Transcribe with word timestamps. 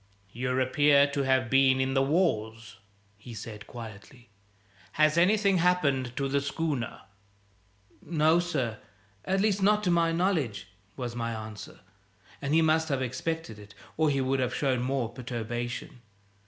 "You 0.31 0.59
appear 0.59 1.05
to 1.11 1.21
have 1.25 1.47
been 1.47 1.79
in 1.79 1.93
the 1.93 2.01
wars," 2.01 2.77
he 3.19 3.35
said 3.35 3.67
quietly. 3.67 4.29
"Has 4.93 5.15
anything 5.15 5.59
happened 5.59 6.17
to 6.17 6.27
the 6.27 6.41
schooner?" 6.41 7.01
"No, 8.01 8.39
sir; 8.39 8.79
at 9.25 9.41
least 9.41 9.61
not 9.61 9.83
to 9.83 9.91
my 9.91 10.11
knowledge," 10.11 10.69
was 10.97 11.15
my 11.15 11.31
answer; 11.35 11.81
and 12.41 12.55
he 12.55 12.63
must 12.63 12.89
have; 12.89 13.03
expected 13.03 13.59
it, 13.59 13.75
or 13.95 14.09
he 14.09 14.21
would 14.21 14.39
have 14.39 14.55
shown 14.55 14.81
more 14.81 15.07
perturbation. 15.07 16.01